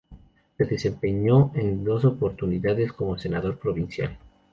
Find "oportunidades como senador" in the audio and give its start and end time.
2.05-3.59